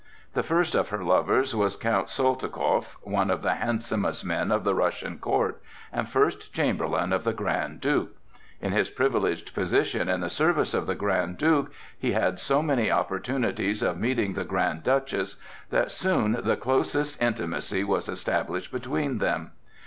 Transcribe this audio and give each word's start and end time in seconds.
The 0.33 0.41
first 0.41 0.73
of 0.73 0.89
her 0.89 1.03
lovers 1.03 1.55
was 1.55 1.75
Count 1.75 2.07
Soltikoff, 2.09 2.95
one 3.03 3.29
of 3.29 3.43
the 3.43 3.53
handsomest 3.53 4.25
men 4.25 4.51
of 4.51 4.63
the 4.63 4.73
Russian 4.73 5.19
court, 5.19 5.61
and 5.93 6.09
first 6.09 6.51
chamberlain 6.51 7.13
of 7.13 7.23
the 7.23 7.33
Grand 7.33 7.81
Duke. 7.81 8.15
In 8.59 8.71
his 8.71 8.89
privileged 8.89 9.53
position 9.53 10.09
in 10.09 10.21
the 10.21 10.27
service 10.31 10.73
of 10.73 10.87
the 10.87 10.95
Grand 10.95 11.37
Duke 11.37 11.71
he 11.99 12.13
had 12.13 12.39
so 12.39 12.63
many 12.63 12.89
opportunities 12.89 13.83
of 13.83 13.99
meeting 13.99 14.33
the 14.33 14.43
Grand 14.43 14.81
Duchess, 14.81 15.35
that 15.69 15.91
soon 15.91 16.31
the 16.31 16.57
closest 16.57 17.21
intimacy 17.21 17.83
was 17.83 18.09
established 18.09 18.71
between 18.71 19.19
them. 19.19 19.51